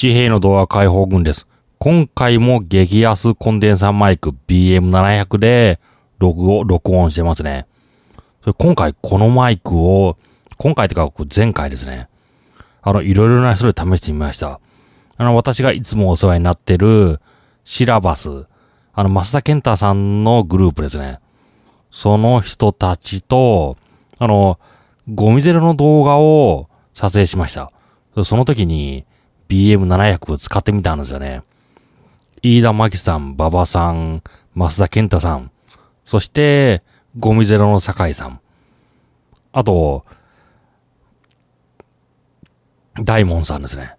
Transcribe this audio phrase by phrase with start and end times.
[0.00, 1.46] 地平の動画解放軍です。
[1.78, 5.78] 今回も激安コンデンサーマイク BM700 で
[6.18, 7.66] 録音、録音してますね。
[8.40, 10.16] それ今回このマイクを、
[10.56, 12.08] 今回というか前回ですね。
[12.80, 14.58] あの、いろいろな人で試してみました。
[15.18, 17.20] あの、私がいつもお世話になってる
[17.64, 18.46] シラバス、
[18.94, 21.18] あの、増田健太さんのグループですね。
[21.90, 23.76] その人たちと、
[24.18, 24.58] あの、
[25.14, 27.70] ゴミゼロの動画を撮影しました。
[28.24, 29.04] その時に
[29.50, 31.42] BM700 を使ってみたんですよね。
[32.42, 34.22] 飯田真紀さん、馬場さん、
[34.54, 35.50] 増田健太さん、
[36.04, 36.82] そして
[37.18, 38.40] ゴミゼロの酒井さん。
[39.52, 40.06] あと、
[43.02, 43.96] 大門さんですね。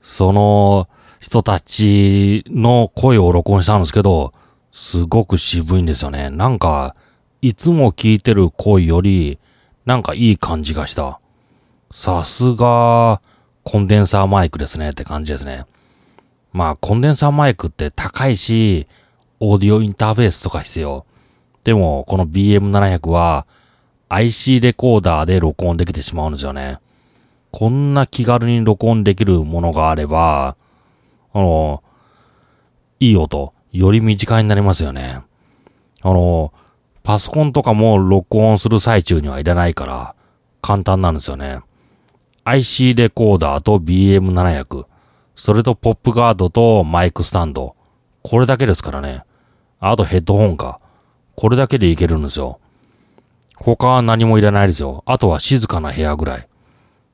[0.00, 0.88] その
[1.20, 4.32] 人たちの声を録音したんですけど、
[4.72, 6.30] すごく渋いんですよね。
[6.30, 6.96] なんか、
[7.42, 9.38] いつも聞いてる声より、
[9.84, 11.20] なんかいい感じがした。
[11.90, 13.20] さすが、
[13.68, 15.66] コンデンサーマイクですねって感じですね。
[16.52, 18.86] まあ、コンデンサーマイクって高いし、
[19.40, 21.04] オーディオインターフェースとか必要。
[21.64, 23.44] でも、この BM700 は
[24.08, 26.78] IC レコーダーで録音できてしまうんですよね。
[27.50, 30.54] こんな気軽に録音できるものがあれば、
[31.32, 31.82] あの、
[33.00, 35.22] いい音、より身近になりますよね。
[36.02, 36.52] あの、
[37.02, 40.14] パソコンとかも録音する最中にはいらないから、
[40.62, 41.65] 簡単なんですよね。
[42.48, 44.86] IC レコーダーと BM700、
[45.34, 47.74] それとポップガードとマイクスタンド。
[48.22, 49.24] これだけですからね。
[49.80, 50.78] あとヘッドホンか。
[51.34, 52.60] これだけでいけるんですよ。
[53.56, 55.02] 他は何もいらないですよ。
[55.06, 56.48] あとは静かな部屋ぐらい。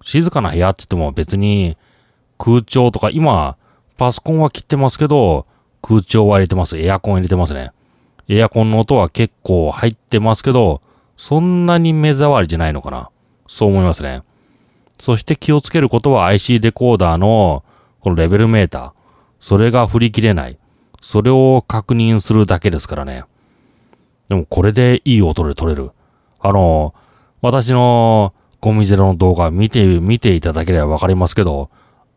[0.03, 1.79] 静かな部屋って言っても別に
[2.37, 3.57] 空調とか今、
[3.97, 5.47] パソコンは切ってますけど、
[5.81, 6.79] 空調は入れてます。
[6.79, 7.73] エアコン入れてますね。
[8.29, 10.83] エアコンの音は結構入ってますけど、
[11.17, 13.09] そんなに目障りじゃないのかな。
[13.49, 14.21] そう思いますね。
[14.99, 17.65] そして気をつけることは IC デコーダーの
[18.01, 18.93] このレベルメーター。
[19.41, 20.59] それが振り切れない。
[21.01, 23.25] それを確認するだけですからね。
[24.29, 25.91] でもこれでいい音で撮れる。
[26.41, 26.95] あの、
[27.41, 31.71] 私のゴミゼロの動画見て、見ていただければわかりますけど、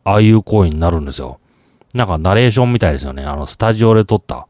[0.04, 1.40] ああいう声になるんですよ。
[1.96, 3.24] なんかナレーションみたいですよね。
[3.24, 4.48] あの、スタジオで撮った。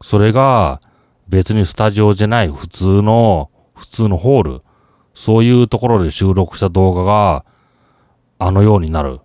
[0.00, 0.80] それが、
[1.28, 4.62] 別にスタジオじゃない普通の、普通のホール。
[5.18, 7.44] そういうところで収録した動画が、
[8.38, 9.18] あのようになる。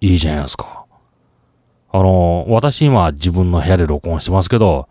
[0.00, 0.84] いいじゃないですか。
[1.90, 4.88] あの、私今自分の部屋で録音してますけど、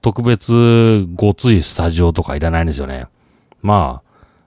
[0.00, 3.06] 特別ごついスタジオとかいらないんですよね。
[3.60, 4.00] ま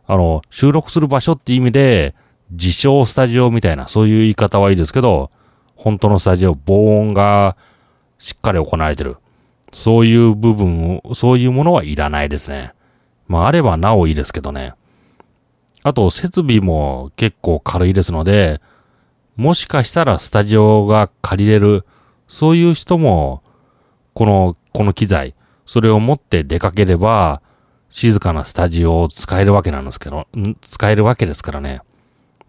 [0.08, 2.16] あ、あの、収録する場所って意味で、
[2.50, 5.30] 自称スタジオみたいな、そういう言い方はいいですけど、
[5.76, 7.56] 本当のスタジオ、防音が
[8.18, 9.18] しっかり行われてる。
[9.72, 12.74] そういう部分を、そういうものはいらないですね。
[13.28, 14.74] まあ、あればなおいいですけどね。
[15.88, 18.60] あと、設備も結構軽いですので、
[19.38, 21.86] もしかしたらスタジオが借りれる、
[22.28, 23.42] そういう人も、
[24.14, 25.34] この、この機材、
[25.66, 27.42] それを持って出かければ、
[27.90, 30.28] 静かなスタジオを使えるわけなんですけど、
[30.60, 31.80] 使えるわけですからね。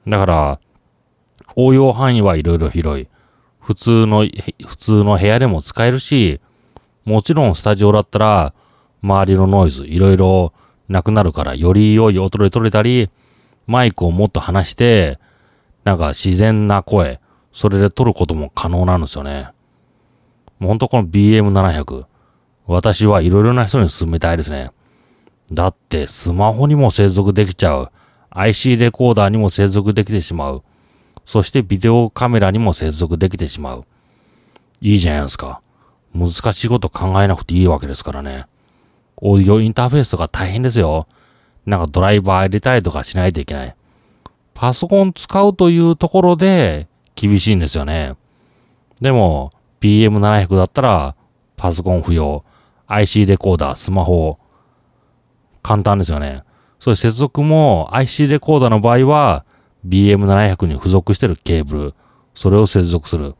[0.09, 0.61] だから、
[1.55, 3.07] 応用範囲はいろいろ広い。
[3.61, 4.27] 普通の、
[4.67, 6.41] 普通の部屋でも使えるし、
[7.05, 8.55] もちろんスタジオだったら、
[9.01, 10.53] 周りのノイズ、いろいろ
[10.89, 13.11] なくなるから、より良い音で撮れたり、
[13.69, 15.21] マイクをもっと離して、
[15.85, 17.21] なんか自然な声、
[17.53, 19.51] それで撮ることも可能なんですよね。
[20.59, 22.07] ほんとこの BM700、
[22.67, 24.71] 私はいろいろな人に勧めたいですね。
[25.53, 27.93] だってスマホにも接続できちゃう。
[28.31, 30.63] IC レコーダーにも接続できてしまう。
[31.27, 33.85] そしてビデオカメラにも接続できてしまう。
[34.81, 35.61] いいじゃないですか。
[36.15, 38.47] 難しいこと考えなくていいわけですからね。
[39.17, 41.07] オーディオインターフェースとか大変ですよ。
[41.69, 43.77] なんかドライバー入れたりとかしないといけない。
[44.55, 48.15] パソコン使うというところで厳しいんですよね。
[49.03, 51.15] でも、PM700 だったら
[51.59, 52.43] パソコン不要。
[52.87, 54.39] IC レコーダー、スマホ。
[55.63, 56.43] 簡単ですよね。
[56.81, 59.45] そういう接続も IC レコーダーの場合は
[59.87, 61.95] BM700 に付属してるケーブル。
[62.35, 63.35] それを接続する。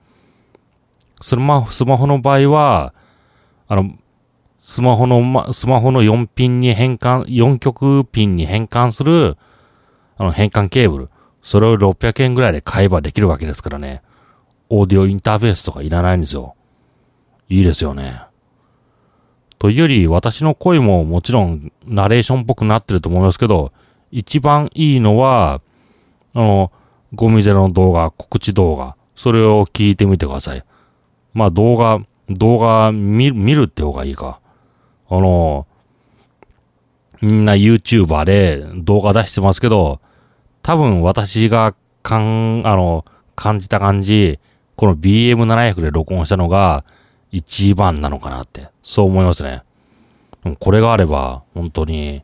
[1.23, 2.93] スマスマホの場合は、
[3.69, 3.95] あの、
[4.69, 9.39] スマホの、スマホの4ピンに変換、4極ピンに変換する、
[10.19, 11.11] あの、変換ケーブル。
[11.43, 14.03] それを600円ぐらいで買えばできるわけですからね。
[14.69, 16.55] オーディオインターフェースとかいらないんですよ。
[17.49, 18.21] いいですよね。
[19.59, 23.73] というより、私の声ももちろんナレーションっぽくなってると思いますけど、
[24.11, 25.63] 一番いいのは、
[26.35, 26.73] あの、
[27.15, 30.63] ゴミゼロの動画、告知動画、それを聞いてみてください。
[31.33, 34.43] まあ動画、動画見見るって方がいいか。
[35.09, 35.67] あの、
[37.21, 40.01] みんな YouTuber で動画出してますけど、
[40.63, 44.39] 多分私がかん、あの、感じた感じ、
[44.77, 46.85] この BM700 で録音したのが
[47.31, 49.63] 一番なのかなって、そう思いますね。
[50.61, 52.23] これがあれば、本当に、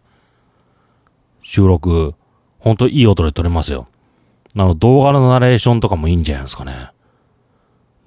[1.43, 2.15] 収録、
[2.59, 3.89] 本当いい音で撮れますよ。
[4.57, 6.91] あの、動画のナレーションとかもいいんじゃないですかね。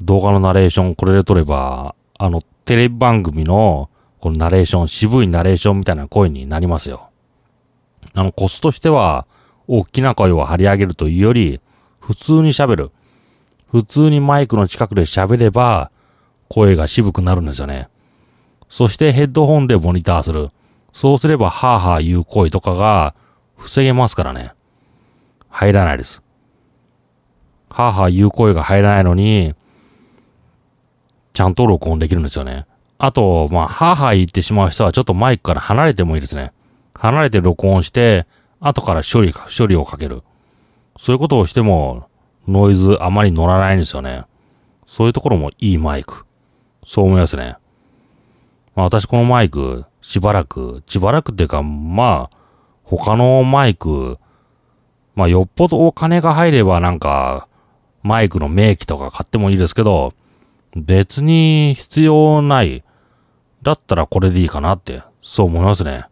[0.02, 3.90] 動画のナレーションこれで撮れば、あの、テレビ番組の、
[4.28, 7.12] このナレーション、渋いナレーションみたいな声になりますよ。
[8.14, 9.26] あの、コスとしては、
[9.68, 11.62] 大きな声を張り上げるというより、
[12.02, 12.92] 普通に喋る。
[13.72, 15.92] 普通にマイクの近くで喋れば、
[16.50, 17.88] 声が渋くなるんですよね。
[18.68, 20.50] そしてヘッドホンでモニターする。
[20.92, 23.16] そうすれば、ハーハー言う声とかが
[23.56, 24.52] 防げますからね。
[25.48, 26.22] 入らないです。
[27.70, 29.56] ハーハー言う声が入らないのに、
[31.32, 32.66] ちゃんと録音できるんですよね。
[33.00, 36.52] あと、まあ、ハーハー言ってしまう人はちょっとマイクから離れてもいいですね。
[36.96, 38.26] 離れて録音して、
[38.60, 40.24] 後から処理、処理をかける。
[41.00, 42.10] そういうことをしても、
[42.48, 44.24] ノイズあまり乗らないんですよね。
[44.88, 46.26] そういうところもいいマイク。
[46.86, 47.58] そう思いますね。
[48.76, 52.38] まあ私このマイク、しばらく、しばらくっていうか、まあ、
[52.84, 54.18] 他のマイク、
[55.14, 57.48] まあよっぽどお金が入ればなんか、
[58.02, 60.14] マイクの名機とか買ってもいいですけど、
[60.76, 62.84] 別に必要ない。
[63.62, 66.06] だったらこれでいいかなって、そう思いますね。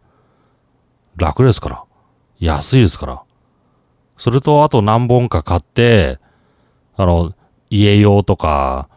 [1.16, 1.84] 楽ですから。
[2.38, 3.22] 安いですから。
[4.16, 6.18] それと、あと何本か買って、
[6.96, 7.34] あの、
[7.70, 8.88] 家用とか、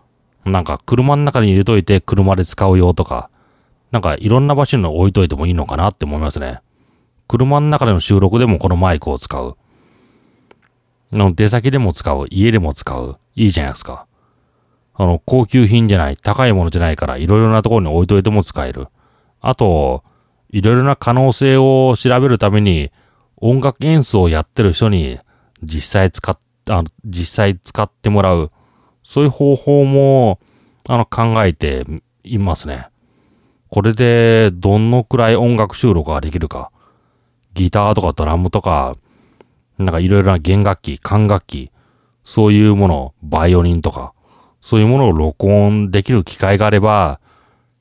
[0.46, 3.30] なんか車の中に入れといて車で使う用とか、
[3.92, 6.62] なんかいろんな場所に置いといてもいいのかなって思いますね。
[7.28, 9.58] 車の中での収録でもこのマイクを使う。
[11.12, 13.18] の出先でも使う、家でも使う。
[13.36, 14.06] いいじゃないですか。
[15.00, 18.88] あの、高級品じゃない、高いものじゃないから、いろいろなところに置いといても使える。
[19.40, 20.04] あと、
[20.50, 22.92] いろいろな可能性を調べるために、
[23.38, 25.18] 音楽演奏をやってる人に、
[25.64, 26.38] 実際使っ、
[26.68, 28.52] あの、実際使ってもらう。
[29.06, 30.42] そういう方法も、
[30.86, 31.86] あの、考えて
[32.26, 32.90] いますね。
[33.70, 36.74] これで、どのくらい音楽収録ができるか。
[37.54, 38.96] ギターとかドラムとか、
[39.78, 41.72] なんかいろいろな弦楽器、管楽器、
[42.26, 44.14] そういうもの、バイオリンとか、
[44.62, 47.20] そういうものを録音できる機会があれば、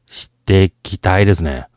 [0.06, 1.68] 知っていきたいですね。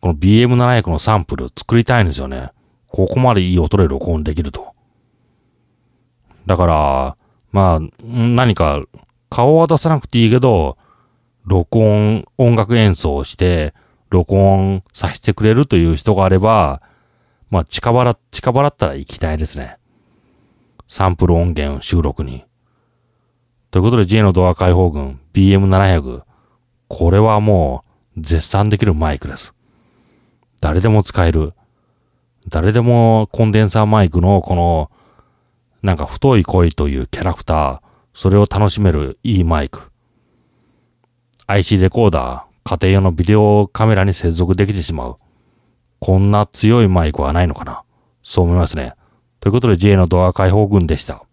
[0.00, 2.50] この BM700 のサンプル作りたいんですよね。
[2.88, 4.74] ここまでいい音で録音できると。
[6.46, 7.16] だから、
[7.52, 8.82] まあ、何か
[9.28, 10.78] 顔は出さなくていいけど、
[11.44, 13.74] 録音、音楽演奏をして、
[14.08, 16.80] 録音させてくれるという人があれば、
[17.50, 19.76] まあ、近場ら、近場だったら行きたいですね。
[20.88, 22.45] サンプル音源収録に。
[23.76, 26.22] ということで J のドア開放群 BM700。
[26.88, 27.84] これはも
[28.16, 29.52] う絶賛できるマイクです。
[30.62, 31.52] 誰でも使える。
[32.48, 34.90] 誰でもコンデンサーマイクのこの
[35.82, 37.80] なんか太い声というキャラクター、
[38.14, 39.90] それを楽しめるいいマイク。
[41.46, 45.16] IC レコーダー、家庭用のビデオカメラに接続できてしまう。
[46.00, 47.82] こんな強いマイクはないのかな
[48.22, 48.94] そう思いますね。
[49.40, 51.25] ということで J のドア開放群でした。